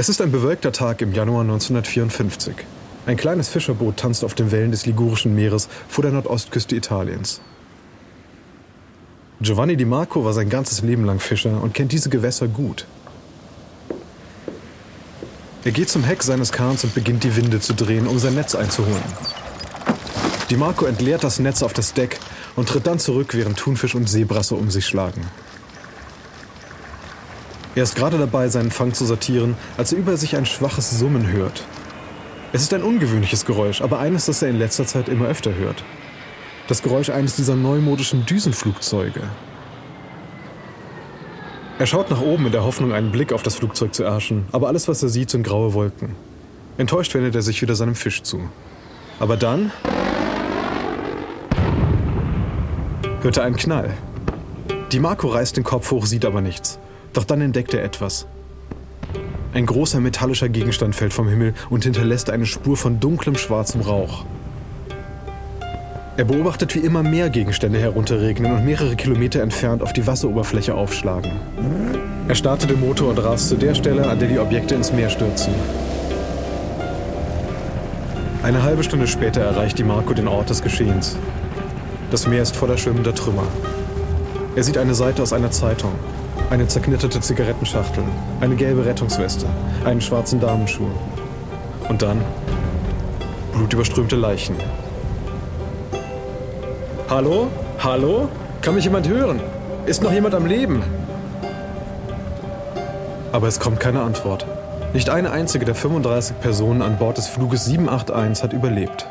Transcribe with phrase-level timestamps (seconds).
[0.00, 2.54] Es ist ein bewölkter Tag im Januar 1954.
[3.06, 7.40] Ein kleines Fischerboot tanzt auf den Wellen des Ligurischen Meeres vor der Nordostküste Italiens.
[9.40, 12.86] Giovanni Di Marco war sein ganzes Leben lang Fischer und kennt diese Gewässer gut.
[15.64, 18.54] Er geht zum Heck seines Kahns und beginnt die Winde zu drehen, um sein Netz
[18.54, 19.02] einzuholen.
[20.48, 22.20] Di Marco entleert das Netz auf das Deck
[22.54, 25.22] und tritt dann zurück, während Thunfisch und Seebrasse um sich schlagen.
[27.78, 31.30] Er ist gerade dabei, seinen Fang zu sortieren, als er über sich ein schwaches Summen
[31.30, 31.62] hört.
[32.52, 35.84] Es ist ein ungewöhnliches Geräusch, aber eines, das er in letzter Zeit immer öfter hört.
[36.66, 39.20] Das Geräusch eines dieser neumodischen Düsenflugzeuge.
[41.78, 44.66] Er schaut nach oben in der Hoffnung, einen Blick auf das Flugzeug zu erhaschen, aber
[44.66, 46.16] alles, was er sieht, sind graue Wolken.
[46.78, 48.40] Enttäuscht wendet er sich wieder seinem Fisch zu.
[49.20, 49.70] Aber dann
[53.22, 53.94] hört er einen Knall.
[54.90, 56.80] Die Marco reißt den Kopf hoch, sieht aber nichts.
[57.12, 58.26] Doch dann entdeckt er etwas.
[59.54, 64.24] Ein großer metallischer Gegenstand fällt vom Himmel und hinterlässt eine Spur von dunklem schwarzem Rauch.
[66.18, 71.30] Er beobachtet, wie immer mehr Gegenstände herunterregnen und mehrere Kilometer entfernt auf die Wasseroberfläche aufschlagen.
[72.26, 75.10] Er startet den Motor und rast zu der Stelle, an der die Objekte ins Meer
[75.10, 75.54] stürzen.
[78.42, 81.16] Eine halbe Stunde später erreicht die Marco den Ort des Geschehens.
[82.10, 83.46] Das Meer ist voller schwimmender Trümmer.
[84.56, 85.92] Er sieht eine Seite aus einer Zeitung,
[86.50, 88.04] eine zerknitterte Zigarettenschachtel,
[88.40, 89.46] eine gelbe Rettungsweste,
[89.84, 90.90] einen schwarzen Damenschuh.
[91.88, 92.20] Und dann
[93.52, 94.56] blutüberströmte Leichen.
[97.08, 97.48] Hallo?
[97.78, 98.28] Hallo?
[98.62, 99.40] Kann mich jemand hören?
[99.86, 100.82] Ist noch jemand am Leben?
[103.32, 104.46] Aber es kommt keine Antwort.
[104.94, 109.06] Nicht eine einzige der 35 Personen an Bord des Fluges 781 hat überlebt.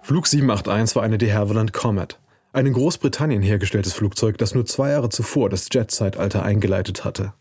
[0.00, 2.18] Flug 781 war eine de Havilland Comet,
[2.52, 7.34] ein in Großbritannien hergestelltes Flugzeug, das nur zwei Jahre zuvor das Jet-Zeitalter eingeleitet hatte.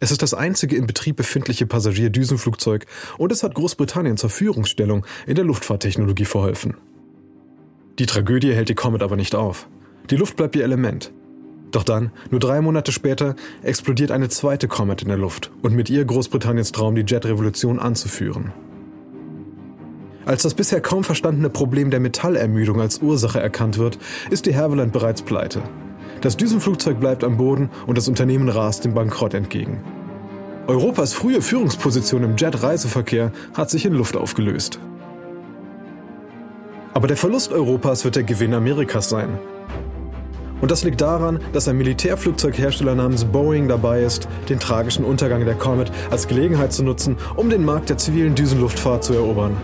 [0.00, 2.86] Es ist das einzige in Betrieb befindliche Passagierdüsenflugzeug
[3.18, 6.76] und es hat Großbritannien zur Führungsstellung in der Luftfahrttechnologie verholfen.
[7.98, 9.68] Die Tragödie hält die Comet aber nicht auf.
[10.08, 11.12] Die Luft bleibt ihr Element.
[11.70, 15.90] Doch dann, nur drei Monate später, explodiert eine zweite Comet in der Luft und mit
[15.90, 18.52] ihr Großbritanniens Traum, die Jetrevolution anzuführen.
[20.30, 23.98] Als das bisher kaum verstandene Problem der Metallermüdung als Ursache erkannt wird,
[24.30, 25.60] ist die Havilland bereits pleite.
[26.20, 29.82] Das Düsenflugzeug bleibt am Boden und das Unternehmen rast dem Bankrott entgegen.
[30.68, 34.78] Europas frühe Führungsposition im Jet-Reiseverkehr hat sich in Luft aufgelöst.
[36.94, 39.36] Aber der Verlust Europas wird der Gewinn Amerikas sein.
[40.60, 45.56] Und das liegt daran, dass ein Militärflugzeughersteller namens Boeing dabei ist, den tragischen Untergang der
[45.56, 49.56] Comet als Gelegenheit zu nutzen, um den Markt der zivilen Düsenluftfahrt zu erobern.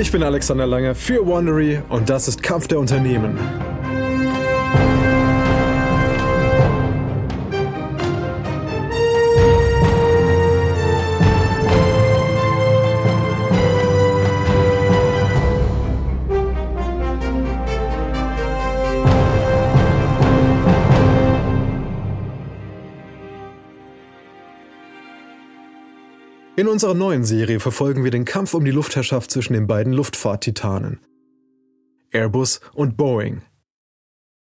[0.00, 3.36] Ich bin Alexander Lange für Wandery und das ist Kampf der Unternehmen.
[26.68, 31.00] In unserer neuen Serie verfolgen wir den Kampf um die Luftherrschaft zwischen den beiden Luftfahrttitanen.
[32.10, 33.40] Airbus und Boeing.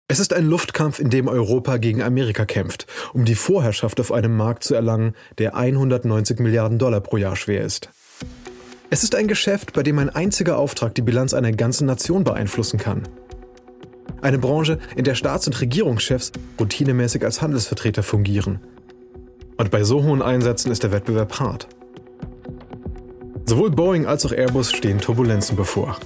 [0.08, 4.36] Es ist ein Luftkampf, in dem Europa gegen Amerika kämpft, um die Vorherrschaft auf einem
[4.36, 7.92] Markt zu erlangen, der 190 Milliarden Dollar pro Jahr schwer ist.
[8.90, 12.80] Es ist ein Geschäft, bei dem ein einziger Auftrag die Bilanz einer ganzen Nation beeinflussen
[12.80, 13.04] kann.
[14.24, 18.62] Eine Branche, in der Staats- und Regierungschefs routinemäßig als Handelsvertreter fungieren.
[19.58, 21.68] Und bei so hohen Einsätzen ist der Wettbewerb hart.
[23.48, 25.98] Sowohl Boeing als auch Airbus stehen Turbulenzen bevor.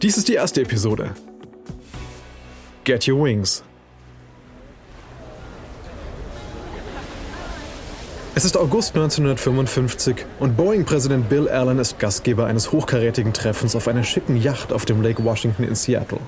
[0.00, 1.14] Dies ist die erste Episode.
[2.84, 3.64] Get Your Wings.
[8.36, 14.04] Es ist August 1955 und Boeing-Präsident Bill Allen ist Gastgeber eines hochkarätigen Treffens auf einer
[14.04, 16.20] schicken Yacht auf dem Lake Washington in Seattle.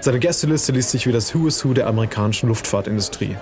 [0.00, 3.36] Seine Gästeliste liest sich wie das Who is Who der amerikanischen Luftfahrtindustrie.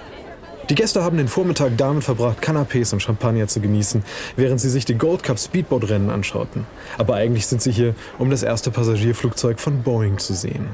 [0.70, 4.02] Die Gäste haben den Vormittag damit verbracht, Canapés und Champagner zu genießen,
[4.36, 6.66] während sie sich die Gold Cup Speedboat-Rennen anschauten.
[6.96, 10.68] Aber eigentlich sind sie hier, um das erste Passagierflugzeug von Boeing zu sehen.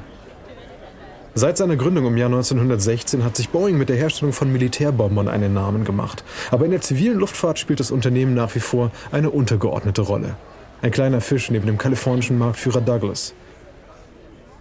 [1.35, 5.55] Seit seiner Gründung im Jahr 1916 hat sich Boeing mit der Herstellung von Militärbombern einen
[5.55, 6.23] Namen gemacht.
[6.53, 10.37] Aber in der zivilen Luftfahrt spielt das Unternehmen nach wie vor eine untergeordnete Rolle.
[10.83, 13.35] Ein kleiner Fisch neben dem kalifornischen Marktführer Douglas.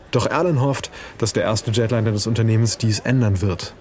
[0.10, 0.90] Doch Allen hofft,
[1.20, 3.76] dass der erste Jetliner des Unternehmens dies ändern wird.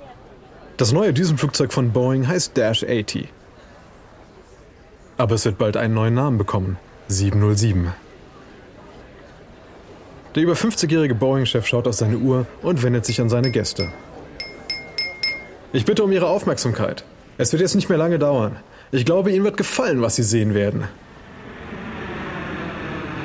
[0.78, 3.28] Das neue Düsenflugzeug von Boeing heißt Dash 80.
[5.16, 6.76] Aber es wird bald einen neuen Namen bekommen.
[7.08, 7.92] 707.
[10.36, 13.88] Der über 50-jährige Boeing-Chef schaut auf seine Uhr und wendet sich an seine Gäste.
[15.72, 17.02] Ich bitte um Ihre Aufmerksamkeit.
[17.38, 18.54] Es wird jetzt nicht mehr lange dauern.
[18.92, 20.84] Ich glaube, Ihnen wird gefallen, was Sie sehen werden.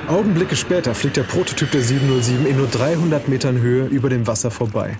[0.07, 4.49] Augenblicke später fliegt der Prototyp der 707 in nur 300 Metern Höhe über dem Wasser
[4.49, 4.97] vorbei.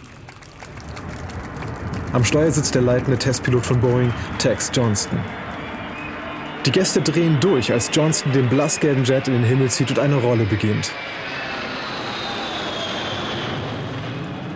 [2.13, 5.18] Am Steuer sitzt der leitende Testpilot von Boeing, Tex Johnston.
[6.63, 10.18] Die Gäste drehen durch, als Johnston den blassgelben Jet in den Himmel zieht und eine
[10.18, 10.92] Rolle beginnt.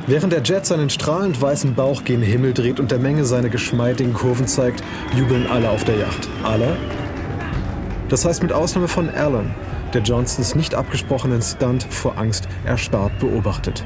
[0.06, 4.13] Während der Jet seinen strahlend weißen Bauch gen Himmel dreht und der Menge seine geschmeidigen
[4.13, 4.83] Kurven zeigt,
[5.15, 6.30] jubeln alle auf der Yacht.
[6.44, 6.77] Alle?
[8.07, 9.54] Das heißt mit Ausnahme von Alan,
[9.95, 13.83] der Johnstons nicht abgesprochenen Stunt vor Angst erstarrt beobachtet.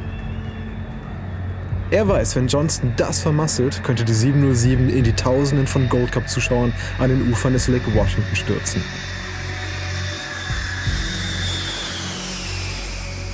[1.92, 6.72] Er weiß, wenn Johnston das vermasselt, könnte die 707 in die Tausenden von Gold Cup-Zuschauern
[7.00, 8.82] an den Ufern des Lake Washington stürzen.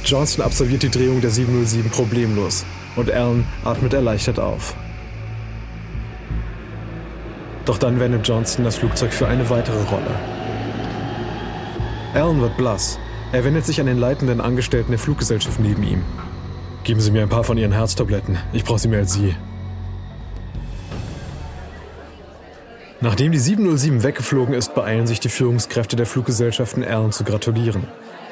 [0.04, 2.66] Johnston absolviert die Drehung der 707 problemlos
[2.96, 4.74] und Alan atmet erleichtert auf.
[7.66, 10.16] Doch dann wendet Johnston das Flugzeug für eine weitere Rolle.
[12.16, 12.98] Alan wird blass.
[13.34, 16.02] Er wendet sich an den leitenden Angestellten der Fluggesellschaft neben ihm.
[16.88, 18.38] Geben Sie mir ein paar von Ihren Herztabletten.
[18.54, 19.36] Ich brauche sie mehr als Sie.
[23.02, 27.88] Nachdem die 707 weggeflogen ist, beeilen sich die Führungskräfte der Fluggesellschaften, Alan zu gratulieren.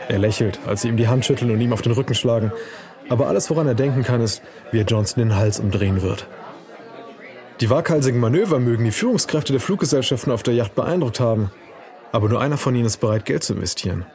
[0.07, 2.54] Er lächelt, als sie ihm die Hand schütteln und ihm auf den Rücken schlagen.
[3.10, 4.42] Aber alles, woran er denken kann, ist,
[4.72, 6.25] wie er Johnson den Hals umdrehen wird.
[7.60, 11.52] Die waghalsigen Manöver mögen die Führungskräfte der Fluggesellschaften auf der Yacht beeindruckt haben.
[12.13, 14.06] Aber nur einer von ihnen ist bereit, Geld zu investieren.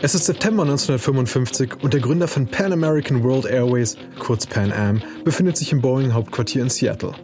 [0.00, 5.02] Es ist September 1955 und der Gründer von Pan American World Airways, kurz Pan Am,
[5.24, 7.14] befindet sich im Boeing-Hauptquartier in Seattle.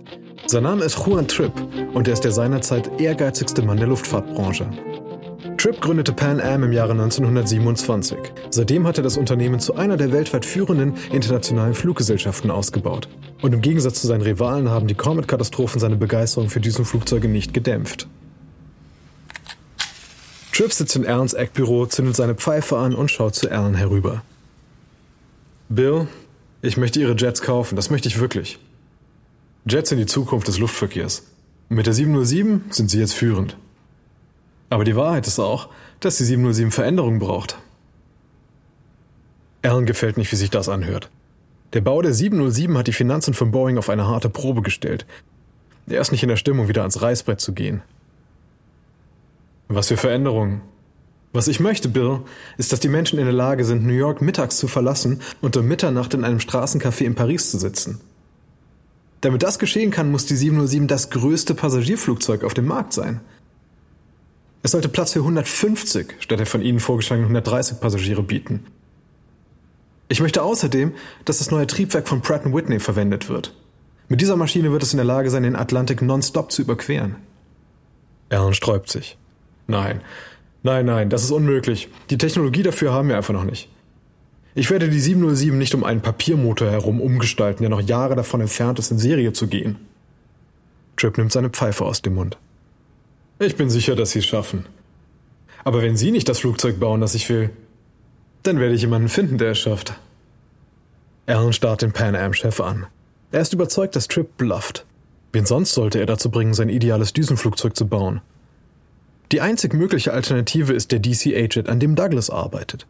[0.49, 1.53] Sein Name ist Juan Tripp
[1.95, 4.69] und er ist der seinerzeit ehrgeizigste Mann der Luftfahrtbranche.
[5.57, 8.19] Tripp gründete Pan Am im Jahre 1927.
[8.51, 13.09] Seitdem hat er das Unternehmen zu einer der weltweit führenden internationalen Fluggesellschaften ausgebaut.
[13.41, 18.09] Und im Gegensatz zu seinen Rivalen haben die Comet-Katastrophen seine Begeisterung für Düsenflugzeuge nicht gedämpft.
[20.55, 24.23] Tripp sitzt in Alans Eckbüro, zündet seine Pfeife an und schaut zu Alan herüber.
[25.69, 26.07] Bill,
[26.63, 28.61] ich möchte Ihre Jets kaufen, das möchte ich wirklich.
[29.67, 31.25] Jets sind die Zukunft des Luftverkehrs.
[31.69, 33.57] Mit der 707 sind sie jetzt führend.
[34.71, 37.59] Aber die Wahrheit ist auch, dass die 707 Veränderungen braucht.
[39.63, 41.11] Alan gefällt nicht, wie sich das anhört.
[41.73, 45.05] Der Bau der 707 hat die Finanzen von Boeing auf eine harte Probe gestellt.
[45.89, 47.83] Er ist nicht in der Stimmung, wieder ans Reißbrett zu gehen.
[49.69, 50.63] Was für Veränderungen?
[51.33, 52.21] Was ich möchte, Bill,
[52.59, 55.67] ist, dass die Menschen in der Lage sind, New York mittags zu verlassen und um
[55.67, 58.01] Mitternacht in einem Straßencafé in Paris zu sitzen.
[59.21, 63.21] Damit das geschehen kann, muss die 707 das größte Passagierflugzeug auf dem Markt sein.
[64.63, 68.67] Es sollte Platz für 150 statt der von Ihnen vorgeschlagenen 130 Passagiere bieten.
[70.09, 70.93] Ich möchte außerdem,
[71.25, 73.55] dass das neue Triebwerk von Pratt Whitney verwendet wird.
[74.09, 77.17] Mit dieser Maschine wird es in der Lage sein, den Atlantik nonstop zu überqueren.
[78.29, 79.17] Alan sträubt sich.
[79.67, 80.01] Nein,
[80.63, 81.89] nein, nein, das ist unmöglich.
[82.11, 83.69] Die Technologie dafür haben wir einfach noch nicht.
[84.55, 88.79] Ich werde die 707 nicht um einen Papiermotor herum umgestalten, der noch Jahre davon entfernt
[88.79, 89.77] ist, in Serie zu gehen.
[90.97, 92.39] Trip nimmt seine Pfeife aus dem Mund.
[93.41, 94.67] Ich bin sicher, dass Sie es schaffen.
[95.65, 97.51] Aber wenn Sie nicht das Flugzeug bauen, das ich will,
[98.45, 99.95] dann werde ich jemanden finden, der es schafft.
[101.27, 102.87] Alan starrt den Pan Am-Chef an.
[103.33, 104.85] Er ist überzeugt, dass Trip blufft.
[105.33, 108.21] Wen sonst sollte er dazu bringen, sein ideales Düsenflugzeug zu bauen?
[109.33, 112.87] Die einzig mögliche Alternative ist der DC-8-Jet, an dem Douglas arbeitet.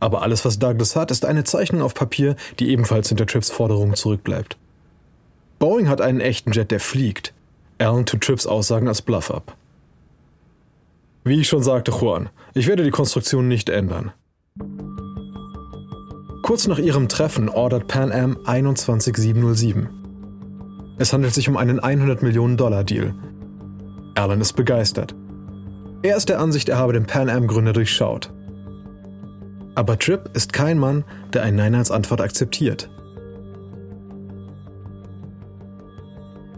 [0.00, 3.94] Aber alles, was Douglas hat, ist eine Zeichnung auf Papier, die ebenfalls hinter Trips Forderungen
[3.94, 4.56] zurückbleibt.
[5.58, 7.32] Boeing hat einen echten Jet, der fliegt.
[7.78, 9.56] Alan tut Trips Aussagen als Bluff ab.
[11.24, 14.12] Wie ich schon sagte, Juan, ich werde die Konstruktion nicht ändern.
[16.42, 19.88] Kurz nach ihrem Treffen ordert Pan Am 21707.
[20.96, 23.14] Es handelt sich um einen 100 Millionen Dollar Deal,
[24.18, 25.14] Alan ist begeistert.
[26.02, 28.32] Er ist der Ansicht, er habe den Pan Am-Gründer durchschaut.
[29.74, 32.90] Aber Tripp ist kein Mann, der ein Nein als Antwort akzeptiert.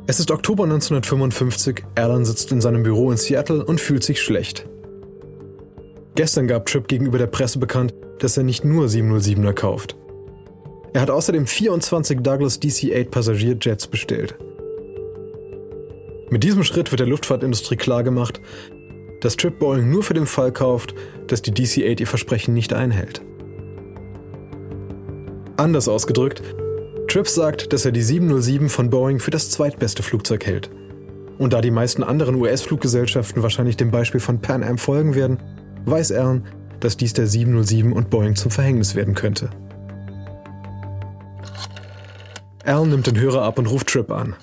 [0.07, 4.67] Es ist Oktober 1955, Alan sitzt in seinem Büro in Seattle und fühlt sich schlecht.
[6.15, 9.97] Gestern gab Tripp gegenüber der Presse bekannt, dass er nicht nur 707er kauft.
[10.93, 14.35] Er hat außerdem 24 Douglas DC-8 Passagierjets bestellt.
[16.31, 18.41] Mit diesem Schritt wird der Luftfahrtindustrie klargemacht,
[19.21, 20.95] dass Trip Boeing nur für den Fall kauft,
[21.27, 23.21] dass die DC-8 ihr Versprechen nicht einhält.
[25.57, 26.43] Anders ausgedrückt,
[27.09, 30.71] Tripp sagt, dass er die 707 von Boeing für das zweitbeste Flugzeug hält.
[31.39, 35.39] Und da die meisten anderen US-Fluggesellschaften wahrscheinlich dem Beispiel von Pan Am folgen werden,
[35.87, 36.47] weiß Alan,
[36.79, 39.51] dass dies der 707 und Boeing zum Verhängnis werden könnte.
[42.65, 44.37] Alan nimmt den Hörer ab und ruft Tripp an.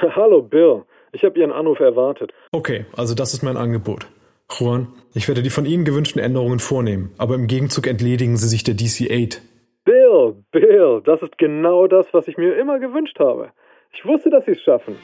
[0.16, 2.32] Hallo Bill, ich habe Ihren Anruf erwartet.
[2.52, 4.06] Okay, also das ist mein Angebot.
[4.50, 8.62] Juan, ich werde die von Ihnen gewünschten Änderungen vornehmen, aber im Gegenzug entledigen Sie sich
[8.62, 9.40] der DC-8.
[9.84, 13.50] Bill, Bill, das ist genau das, was ich mir immer gewünscht habe.
[13.92, 14.96] Ich wusste, dass Sie es schaffen.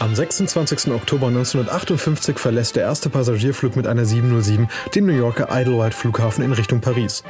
[0.00, 0.92] Am 26.
[0.92, 6.52] Oktober 1958 verlässt der erste Passagierflug mit einer 707 den New Yorker Idlewild Flughafen in
[6.52, 7.24] Richtung Paris.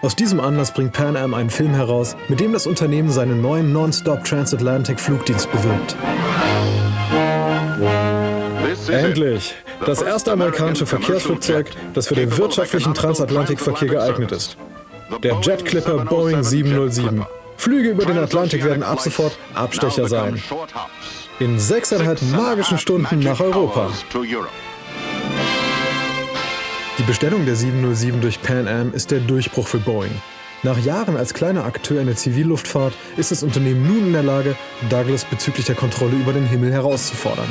[0.00, 3.72] Aus diesem Anlass bringt Pan Am einen Film heraus, mit dem das Unternehmen seinen neuen
[3.72, 5.96] Non-Stop Transatlantic Flugdienst bewirbt.
[8.88, 9.54] Endlich!
[9.84, 14.56] Das erste amerikanische Verkehrsflugzeug, das für den wirtschaftlichen Transatlantikverkehr geeignet ist.
[15.22, 17.26] Der Jet Clipper Boeing 707.
[17.56, 20.40] Flüge über den Atlantik werden ab sofort Abstecher sein.
[21.40, 23.90] In sechseinhalb magischen Stunden nach Europa.
[27.08, 30.10] Bestellung der 707 durch Pan Am ist der Durchbruch für Boeing.
[30.62, 34.56] Nach Jahren als kleiner Akteur in der Zivilluftfahrt ist das Unternehmen nun in der Lage,
[34.90, 37.48] Douglas bezüglich der Kontrolle über den Himmel herauszufordern.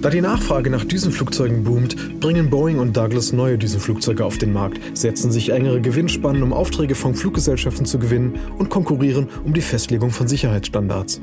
[0.00, 4.80] Da die Nachfrage nach Düsenflugzeugen boomt, bringen Boeing und Douglas neue Düsenflugzeuge auf den Markt,
[4.96, 10.12] setzen sich engere Gewinnspannen, um Aufträge von Fluggesellschaften zu gewinnen und konkurrieren um die Festlegung
[10.12, 11.20] von Sicherheitsstandards.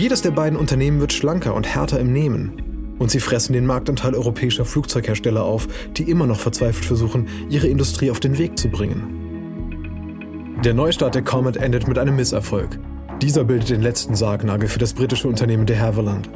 [0.00, 2.94] Jedes der beiden Unternehmen wird schlanker und härter im Nehmen.
[2.98, 8.10] Und sie fressen den Marktanteil europäischer Flugzeughersteller auf, die immer noch verzweifelt versuchen, ihre Industrie
[8.10, 10.56] auf den Weg zu bringen.
[10.64, 12.78] Der Neustart der Comet endet mit einem Misserfolg.
[13.20, 16.30] Dieser bildet den letzten Sargnagel für das britische Unternehmen de Havilland.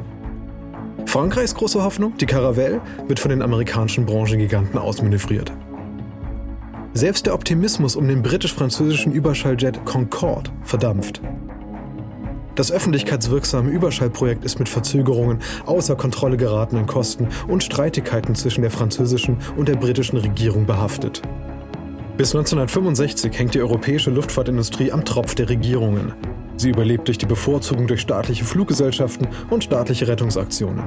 [1.07, 5.51] Frankreichs große Hoffnung, die Caravelle, wird von den amerikanischen Branchengiganten ausmanövriert.
[6.93, 11.19] Selbst der Optimismus um den britisch-französischen Überschalljet Concorde verdampft.
[12.55, 19.37] Das öffentlichkeitswirksame Überschallprojekt ist mit Verzögerungen, außer Kontrolle geratenen Kosten und Streitigkeiten zwischen der französischen
[19.57, 21.21] und der britischen Regierung behaftet.
[22.17, 26.13] Bis 1965 hängt die europäische Luftfahrtindustrie am Tropf der Regierungen.
[26.55, 30.81] Sie überlebt durch die Bevorzugung durch staatliche Fluggesellschaften und staatliche Rettungsaktionen.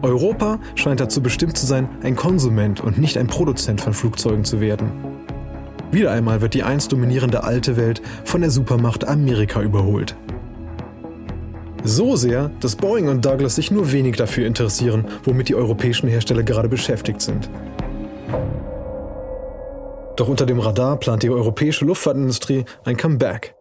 [0.00, 4.60] Europa scheint dazu bestimmt zu sein, ein Konsument und nicht ein Produzent von Flugzeugen zu
[4.62, 4.90] werden.
[5.92, 10.16] Wieder einmal wird die einst dominierende alte Welt von der Supermacht Amerika überholt.
[11.88, 16.42] So sehr, dass Boeing und Douglas sich nur wenig dafür interessieren, womit die europäischen Hersteller
[16.42, 17.48] gerade beschäftigt sind.
[20.16, 23.54] Doch unter dem Radar plant die europäische Luftfahrtindustrie ein Comeback.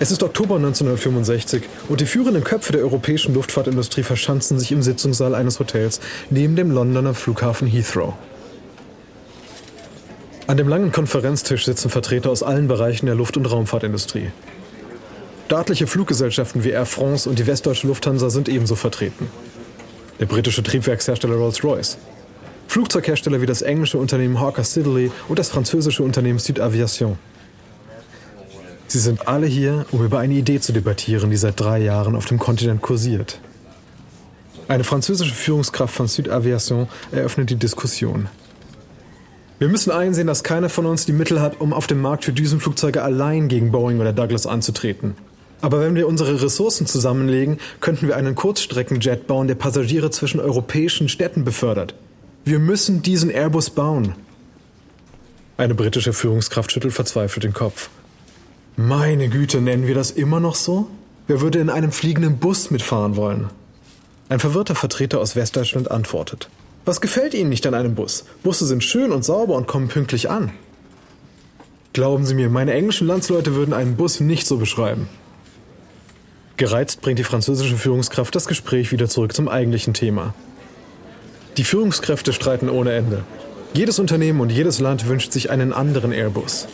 [0.00, 5.36] Es ist Oktober 1965 und die führenden Köpfe der europäischen Luftfahrtindustrie verschanzen sich im Sitzungssaal
[5.36, 6.00] eines Hotels
[6.30, 8.14] neben dem Londoner Flughafen Heathrow.
[10.50, 14.32] An dem langen Konferenztisch sitzen Vertreter aus allen Bereichen der Luft- und Raumfahrtindustrie.
[15.46, 19.28] Staatliche Fluggesellschaften wie Air France und die Westdeutsche Lufthansa sind ebenso vertreten.
[20.18, 21.98] Der britische Triebwerkshersteller Rolls-Royce.
[22.66, 27.16] Flugzeughersteller wie das englische Unternehmen Hawker Siddeley und das französische Unternehmen Sud Aviation.
[28.88, 32.24] Sie sind alle hier, um über eine Idee zu debattieren, die seit drei Jahren auf
[32.24, 33.38] dem Kontinent kursiert.
[34.66, 38.28] Eine französische Führungskraft von Sud Aviation eröffnet die Diskussion.
[39.60, 42.32] Wir müssen einsehen, dass keiner von uns die Mittel hat, um auf dem Markt für
[42.32, 45.14] Düsenflugzeuge allein gegen Boeing oder Douglas anzutreten.
[45.60, 51.10] Aber wenn wir unsere Ressourcen zusammenlegen, könnten wir einen Kurzstreckenjet bauen, der Passagiere zwischen europäischen
[51.10, 51.94] Städten befördert.
[52.42, 54.14] Wir müssen diesen Airbus bauen.
[55.58, 57.90] Eine britische Führungskraft schüttelt verzweifelt den Kopf.
[58.78, 60.88] Meine Güte, nennen wir das immer noch so?
[61.26, 63.50] Wer würde in einem fliegenden Bus mitfahren wollen?
[64.30, 66.48] Ein verwirrter Vertreter aus Westdeutschland antwortet.
[66.84, 68.24] Was gefällt Ihnen nicht an einem Bus?
[68.42, 70.52] Busse sind schön und sauber und kommen pünktlich an.
[71.92, 75.08] Glauben Sie mir, meine englischen Landsleute würden einen Bus nicht so beschreiben.
[76.56, 80.34] Gereizt bringt die französische Führungskraft das Gespräch wieder zurück zum eigentlichen Thema.
[81.56, 83.24] Die Führungskräfte streiten ohne Ende.
[83.74, 86.68] Jedes Unternehmen und jedes Land wünscht sich einen anderen Airbus.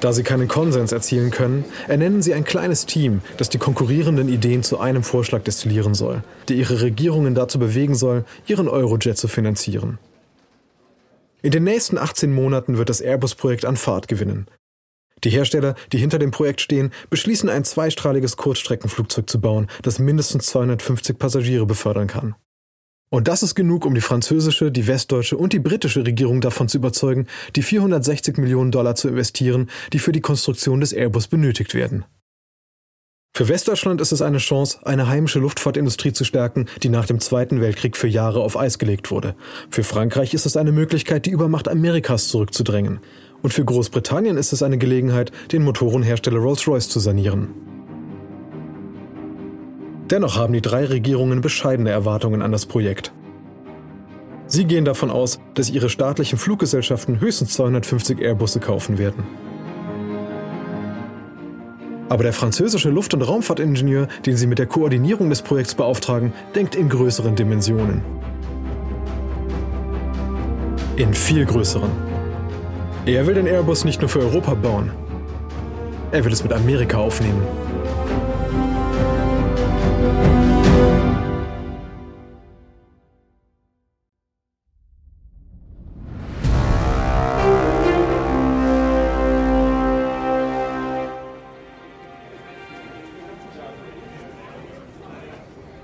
[0.00, 4.62] Da sie keinen Konsens erzielen können, ernennen sie ein kleines Team, das die konkurrierenden Ideen
[4.62, 9.98] zu einem Vorschlag destillieren soll, der ihre Regierungen dazu bewegen soll, ihren Eurojet zu finanzieren.
[11.42, 14.46] In den nächsten 18 Monaten wird das Airbus-Projekt an Fahrt gewinnen.
[15.24, 20.46] Die Hersteller, die hinter dem Projekt stehen, beschließen ein zweistrahliges Kurzstreckenflugzeug zu bauen, das mindestens
[20.46, 22.34] 250 Passagiere befördern kann.
[23.10, 26.78] Und das ist genug, um die französische, die westdeutsche und die britische Regierung davon zu
[26.78, 27.26] überzeugen,
[27.56, 32.04] die 460 Millionen Dollar zu investieren, die für die Konstruktion des Airbus benötigt werden.
[33.32, 37.60] Für Westdeutschland ist es eine Chance, eine heimische Luftfahrtindustrie zu stärken, die nach dem Zweiten
[37.60, 39.34] Weltkrieg für Jahre auf Eis gelegt wurde.
[39.70, 43.00] Für Frankreich ist es eine Möglichkeit, die Übermacht Amerikas zurückzudrängen.
[43.42, 47.79] Und für Großbritannien ist es eine Gelegenheit, den Motorenhersteller Rolls-Royce zu sanieren.
[50.10, 53.12] Dennoch haben die drei Regierungen bescheidene Erwartungen an das Projekt.
[54.46, 59.22] Sie gehen davon aus, dass ihre staatlichen Fluggesellschaften höchstens 250 Airbusse kaufen werden.
[62.08, 66.74] Aber der französische Luft- und Raumfahrtingenieur, den sie mit der Koordinierung des Projekts beauftragen, denkt
[66.74, 68.02] in größeren Dimensionen.
[70.96, 71.90] In viel größeren.
[73.06, 74.90] Er will den Airbus nicht nur für Europa bauen,
[76.10, 77.69] er will es mit Amerika aufnehmen.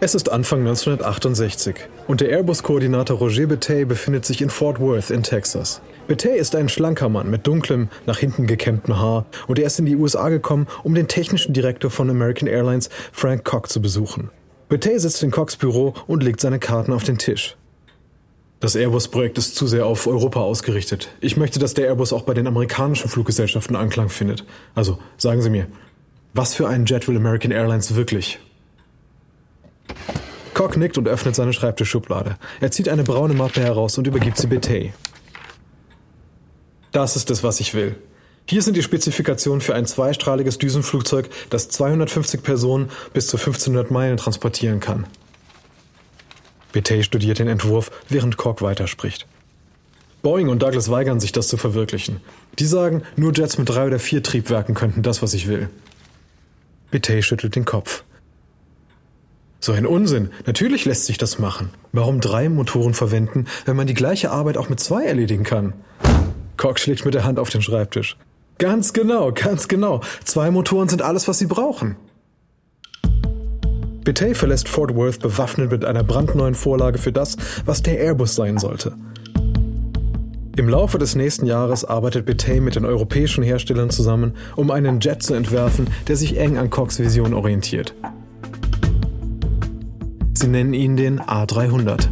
[0.07, 1.75] Es ist Anfang 1968
[2.07, 5.81] und der Airbus-Koordinator Roger Betey befindet sich in Fort Worth in Texas.
[6.07, 9.87] Betey ist ein schlanker Mann mit dunklem, nach hinten gekämmtem Haar und er ist in
[9.87, 14.31] die USA gekommen, um den technischen Direktor von American Airlines, Frank Koch, zu besuchen.
[14.69, 17.57] Betey sitzt in Kochs Büro und legt seine Karten auf den Tisch.
[18.61, 21.09] Das Airbus-Projekt ist zu sehr auf Europa ausgerichtet.
[21.21, 24.45] Ich möchte, dass der Airbus auch bei den amerikanischen Fluggesellschaften Anklang findet.
[24.77, 25.67] Also, sagen Sie mir,
[26.33, 28.39] was für einen Jet will American Airlines wirklich?
[30.57, 32.39] Cock nickt und öffnet seine Schreibtischschublade.
[32.63, 34.95] Er zieht eine braune Mappe heraus und übergibt sie Betey.
[36.93, 37.97] Das ist es, was ich will.
[38.49, 44.17] Hier sind die Spezifikationen für ein zweistrahliges Düsenflugzeug, das 250 Personen bis zu 1500 Meilen
[44.17, 45.07] transportieren kann.
[46.73, 49.27] Betey studiert den Entwurf, während Cock weiterspricht.
[50.23, 52.23] Boeing und Douglas weigern sich, das zu verwirklichen.
[52.59, 55.69] Die sagen, nur Jets mit drei oder vier Triebwerken könnten das, was ich will.
[56.91, 58.05] Betey schüttelt den Kopf.
[59.67, 60.31] So ein Unsinn.
[60.47, 61.71] Natürlich lässt sich das machen.
[61.91, 65.73] Warum drei Motoren verwenden, wenn man die gleiche Arbeit auch mit zwei erledigen kann?
[66.57, 68.17] Cox schlägt mit der Hand auf den Schreibtisch.
[68.59, 70.03] Ganz genau, ganz genau.
[70.23, 71.97] Zwei Motoren sind alles, was sie brauchen.
[74.05, 78.59] Betey verlässt Fort Worth bewaffnet mit einer brandneuen Vorlage für das, was der Airbus sein
[78.59, 78.95] sollte.
[80.57, 85.25] Im Laufe des nächsten Jahres arbeitet Betey mit den europäischen Herstellern zusammen, um einen Jet
[85.25, 87.97] zu entwerfen, der sich eng an Cox Vision orientiert.
[90.37, 92.11] Sie nennen ihn den A300.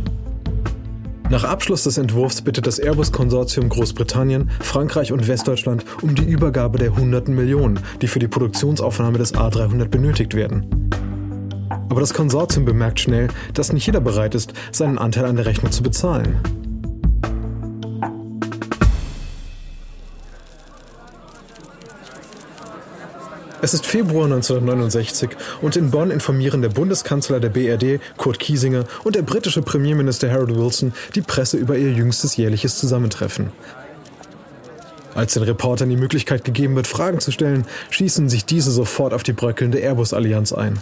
[1.28, 6.96] Nach Abschluss des Entwurfs bittet das Airbus-Konsortium Großbritannien, Frankreich und Westdeutschland um die Übergabe der
[6.96, 10.88] hunderten Millionen, die für die Produktionsaufnahme des A300 benötigt werden.
[11.90, 15.70] Aber das Konsortium bemerkt schnell, dass nicht jeder bereit ist, seinen Anteil an der Rechnung
[15.70, 16.63] zu bezahlen.
[23.64, 25.30] Es ist Februar 1969
[25.62, 30.54] und in Bonn informieren der Bundeskanzler der BRD, Kurt Kiesinger, und der britische Premierminister Harold
[30.54, 33.52] Wilson die Presse über ihr jüngstes jährliches Zusammentreffen.
[35.14, 39.22] Als den Reportern die Möglichkeit gegeben wird, Fragen zu stellen, schießen sich diese sofort auf
[39.22, 40.78] die bröckelnde Airbus-Allianz ein.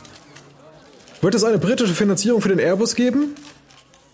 [1.20, 3.36] Wird es eine britische Finanzierung für den Airbus geben?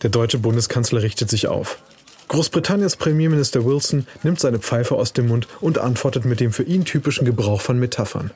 [0.03, 1.79] Der deutsche Bundeskanzler richtet sich auf.
[2.29, 6.85] Großbritanniens Premierminister Wilson nimmt seine Pfeife aus dem Mund und antwortet mit dem für ihn
[6.85, 8.31] typischen Gebrauch von Metaphern.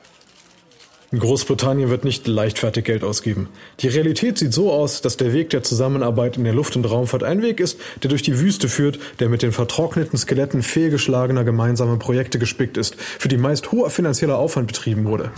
[1.19, 3.49] Großbritannien wird nicht leichtfertig Geld ausgeben.
[3.79, 7.23] Die Realität sieht so aus, dass der Weg der Zusammenarbeit in der Luft- und Raumfahrt
[7.23, 11.97] ein Weg ist, der durch die Wüste führt, der mit den vertrockneten Skeletten fehlgeschlagener gemeinsamer
[11.97, 15.31] Projekte gespickt ist, für die meist hoher finanzieller Aufwand betrieben wurde.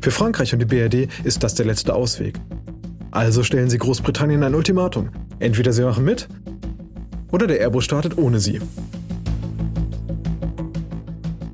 [0.00, 2.38] Für Frankreich und die BRD ist das der letzte Ausweg.
[3.10, 5.10] Also stellen sie Großbritannien ein Ultimatum.
[5.38, 6.28] Entweder sie machen mit,
[7.30, 8.60] oder der Airbus startet ohne sie.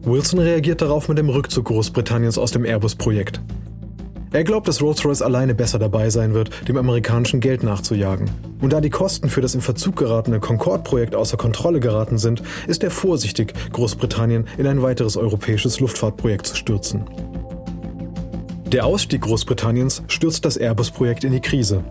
[0.06, 3.40] Wilson reagiert darauf mit dem Rückzug Großbritanniens aus dem Airbus-Projekt.
[4.32, 8.30] Er glaubt, dass Rolls-Royce alleine besser dabei sein wird, dem amerikanischen Geld nachzujagen.
[8.60, 12.82] Und da die Kosten für das im Verzug geratene Concorde-Projekt außer Kontrolle geraten sind, ist
[12.82, 17.04] er vorsichtig, Großbritannien in ein weiteres europäisches Luftfahrtprojekt zu stürzen.
[18.66, 21.82] Der Ausstieg Großbritanniens stürzt das Airbus-Projekt in die Krise.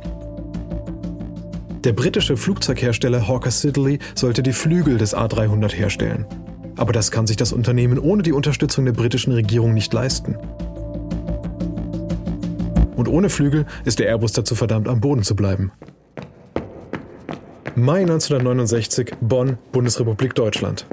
[1.84, 6.26] Der britische Flugzeughersteller Hawker Siddeley sollte die Flügel des A300 herstellen.
[6.76, 10.38] Aber das kann sich das Unternehmen ohne die Unterstützung der britischen Regierung nicht leisten.
[12.96, 15.72] Und ohne Flügel ist der Airbus dazu verdammt, am Boden zu bleiben.
[17.76, 20.86] Mai 1969, Bonn, Bundesrepublik Deutschland.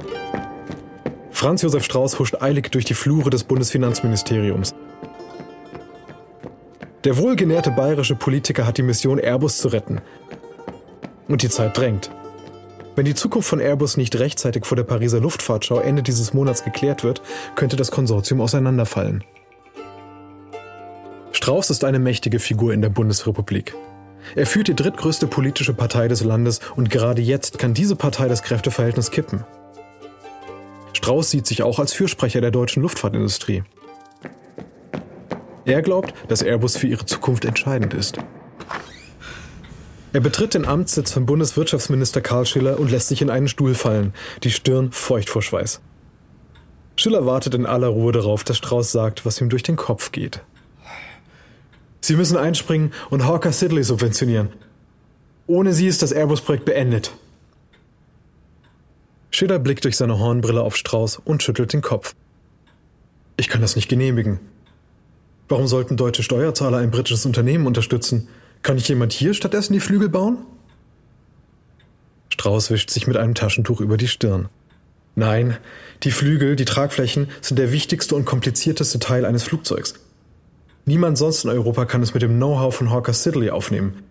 [1.30, 4.74] Franz Josef Strauß huscht eilig durch die Flure des Bundesfinanzministeriums.
[7.04, 10.00] Der wohlgenährte bayerische Politiker hat die Mission, Airbus zu retten.
[11.28, 12.10] Und die Zeit drängt.
[13.00, 17.02] Wenn die Zukunft von Airbus nicht rechtzeitig vor der Pariser Luftfahrtschau Ende dieses Monats geklärt
[17.02, 17.22] wird,
[17.54, 19.24] könnte das Konsortium auseinanderfallen.
[21.32, 23.74] Strauß ist eine mächtige Figur in der Bundesrepublik.
[24.36, 28.42] Er führt die drittgrößte politische Partei des Landes und gerade jetzt kann diese Partei das
[28.42, 29.44] Kräfteverhältnis kippen.
[30.92, 33.62] Strauß sieht sich auch als Fürsprecher der deutschen Luftfahrtindustrie.
[35.64, 38.18] Er glaubt, dass Airbus für ihre Zukunft entscheidend ist.
[40.12, 44.12] Er betritt den Amtssitz von Bundeswirtschaftsminister Karl Schiller und lässt sich in einen Stuhl fallen,
[44.42, 45.80] die Stirn feucht vor Schweiß.
[46.96, 50.42] Schiller wartet in aller Ruhe darauf, dass Strauß sagt, was ihm durch den Kopf geht.
[52.00, 54.48] Sie müssen einspringen und Hawker Sidley subventionieren.
[55.46, 57.12] Ohne sie ist das Airbus-Projekt beendet.
[59.30, 62.14] Schiller blickt durch seine Hornbrille auf Strauß und schüttelt den Kopf.
[63.36, 64.40] Ich kann das nicht genehmigen.
[65.48, 68.28] Warum sollten deutsche Steuerzahler ein britisches Unternehmen unterstützen?
[68.62, 70.38] Kann nicht jemand hier stattdessen die Flügel bauen?
[72.30, 74.48] Strauß wischt sich mit einem Taschentuch über die Stirn.
[75.14, 75.56] Nein,
[76.02, 79.94] die Flügel, die Tragflächen sind der wichtigste und komplizierteste Teil eines Flugzeugs.
[80.86, 84.02] Niemand sonst in Europa kann es mit dem Know-how von Hawker Siddeley aufnehmen.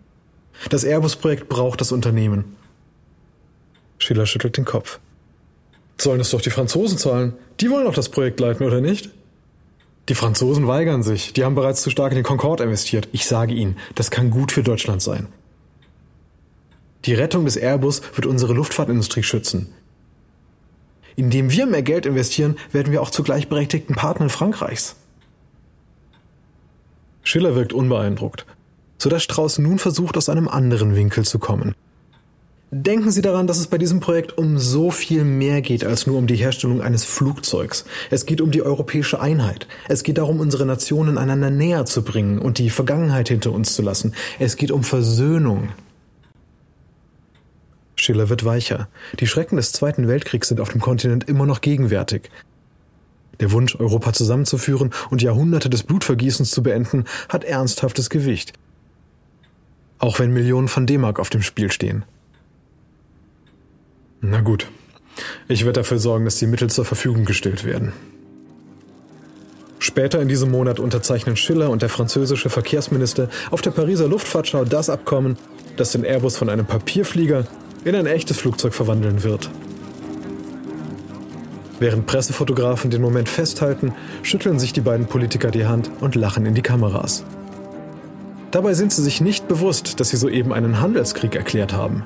[0.70, 2.56] Das Airbus-Projekt braucht das Unternehmen.
[3.98, 5.00] Schiller schüttelt den Kopf.
[5.98, 7.34] Sollen es doch die Franzosen zahlen?
[7.60, 9.10] Die wollen doch das Projekt leiten, oder nicht?
[10.10, 11.34] Die Franzosen weigern sich.
[11.34, 13.08] Die haben bereits zu stark in den Concorde investiert.
[13.12, 15.28] Ich sage Ihnen, das kann gut für Deutschland sein.
[17.06, 19.72] Die Rettung des Airbus wird unsere Luftfahrtindustrie schützen.
[21.16, 24.96] Indem wir mehr Geld investieren, werden wir auch zu gleichberechtigten Partnern Frankreichs.
[27.22, 28.46] Schiller wirkt unbeeindruckt,
[28.98, 31.76] sodass Strauß nun versucht, aus einem anderen Winkel zu kommen.
[32.72, 36.20] Denken Sie daran, dass es bei diesem Projekt um so viel mehr geht als nur
[36.20, 37.84] um die Herstellung eines Flugzeugs.
[38.12, 39.68] Es geht um die europäische Einheit.
[39.88, 43.82] Es geht darum, unsere Nationen einander näher zu bringen und die Vergangenheit hinter uns zu
[43.82, 44.14] lassen.
[44.38, 45.70] Es geht um Versöhnung.
[47.96, 48.88] Schiller wird weicher.
[49.20, 52.30] Die Schrecken des Zweiten Weltkriegs sind auf dem Kontinent immer noch gegenwärtig.
[53.40, 58.54] Der Wunsch, Europa zusammenzuführen und Jahrhunderte des Blutvergießens zu beenden, hat ernsthaftes Gewicht.
[59.98, 62.06] Auch wenn Millionen von D-Mark auf dem Spiel stehen.
[64.22, 64.68] Na gut.
[65.48, 67.94] Ich werde dafür sorgen, dass die Mittel zur Verfügung gestellt werden.
[69.80, 74.90] Später in diesem Monat unterzeichnen Schiller und der französische Verkehrsminister auf der Pariser Luftfahrtschau das
[74.90, 75.38] Abkommen,
[75.78, 77.48] das den Airbus von einem Papierflieger
[77.86, 79.50] in ein echtes Flugzeug verwandeln wird.
[81.80, 86.56] Während Pressefotografen den Moment festhalten, schütteln sich die beiden Politiker die Hand und lachen in
[86.56, 87.24] die Kameras.
[88.52, 92.06] Dabei sind sie sich nicht bewusst, dass sie soeben einen Handelskrieg erklärt haben.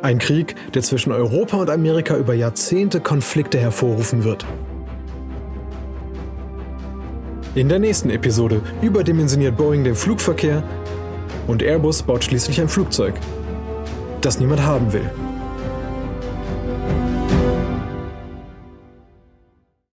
[0.00, 4.46] Ein Krieg, der zwischen Europa und Amerika über Jahrzehnte Konflikte hervorrufen wird.
[7.56, 10.62] In der nächsten Episode überdimensioniert Boeing den Flugverkehr
[11.48, 13.14] und Airbus baut schließlich ein Flugzeug,
[14.20, 15.10] das niemand haben will.